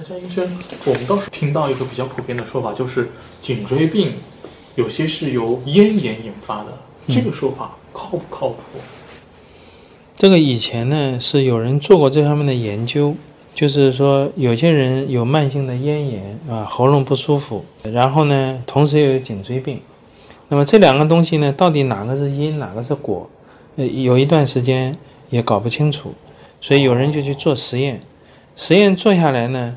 [0.00, 0.48] 那张医生，
[0.86, 3.10] 我们倒是听到一个比较普遍的说法，就是
[3.42, 4.12] 颈椎病
[4.76, 6.66] 有些是由咽炎引发的，
[7.08, 8.78] 这个说法靠不靠谱？
[10.14, 13.12] 这个以前呢是有人做过这方面的研究，
[13.56, 19.80] 就是说有些人有慢性的咽炎啊，喉咙不舒服，然后呢同时又有颈椎病，
[20.46, 23.28] 那么这两个东西呢，到底哪个是因，哪个是果？
[23.74, 24.96] 呃，有一段时间
[25.28, 26.14] 也搞不清楚，
[26.60, 28.00] 所以有人就去做实验，
[28.54, 29.74] 实验做下来呢。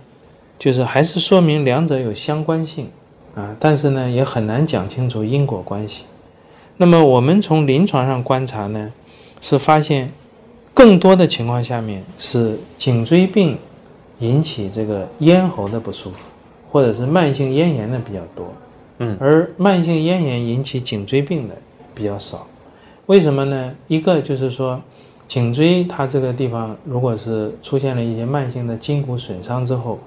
[0.62, 2.88] 就是还是说明两者有相关性
[3.34, 6.04] 啊，但是呢也很难讲清楚因果关系。
[6.78, 8.94] 那么我们从临床上观察呢，
[9.42, 10.12] 是发现
[10.72, 13.58] 更多的情况下面是颈椎病
[14.20, 16.18] 引起这个咽喉的不舒服，
[16.72, 18.54] 或者是慢性咽炎的比较多，
[19.00, 21.56] 嗯，而慢性咽炎引起颈椎病的
[21.96, 22.46] 比较少。
[23.08, 23.74] 为什么呢？
[23.88, 24.80] 一个就是说
[25.28, 29.98] 颈椎它这个地方如果是出现了一些慢性的筋骨损伤之后。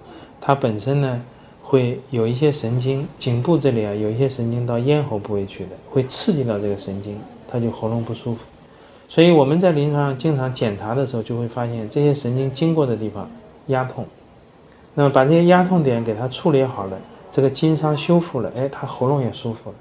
[0.47, 1.23] 它本身呢，
[1.62, 8.41] 会有一些神经，颈部这里啊，有一些神经到咽喉部位去的，会刺激到这个神经，它就喉咙不舒服。
[9.09, 13.27] 所以我们在临床上经常检查的时候，就会发现这些神经经过的地方
[13.69, 14.05] 压痛。
[14.92, 16.98] 那么把这些压痛点给它处理好了，
[17.33, 19.77] 这个筋伤修复了，哎，它喉咙也舒服了。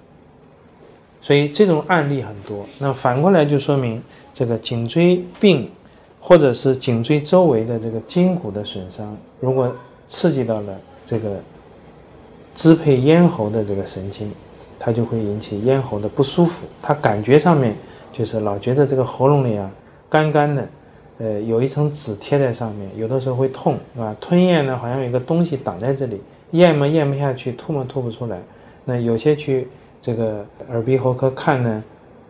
[1.22, 2.66] 所以这种案例很多。
[2.80, 4.02] 那反过来就说明
[4.34, 5.70] 这个颈椎病，
[6.22, 9.70] 或者是颈椎周围的这个筋骨的损伤，如果
[10.08, 11.40] 刺激到了这个
[12.56, 14.32] 支配咽喉的这个神经，
[14.80, 16.66] 它就会引起咽喉的不舒服。
[16.82, 17.76] 它感觉上面
[18.12, 19.72] 就是老觉得这个喉咙里啊
[20.10, 20.68] 干干的，
[21.18, 28.40] 呃，有一层纸贴在上面，有的时候会痛，啊，吞咽呢好像有个东西挡在这里，咽嘛咽不下去，吐嘛吐不出来。
[28.86, 29.68] 那有些去
[30.02, 31.84] 这个耳鼻喉科看呢，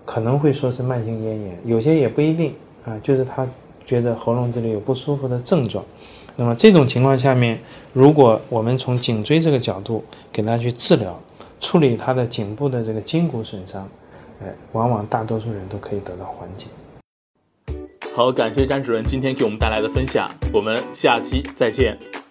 [0.05, 2.53] 可能会说是慢性咽炎，有些也不一定
[2.85, 3.45] 啊，就是他
[3.85, 5.83] 觉得喉咙这里有不舒服的症状。
[6.35, 7.59] 那么这种情况下面，
[7.93, 11.19] 如果我们从颈椎这个角度给他去治疗、
[11.59, 13.87] 处理他的颈部的这个筋骨损伤，
[14.41, 16.65] 哎，往往大多数人都可以得到缓解。
[18.15, 22.22] 好，感谢张主任今天给我们带来的分享，我们下期再见。